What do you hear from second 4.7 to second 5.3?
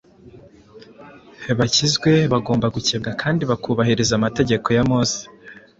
ya Mose.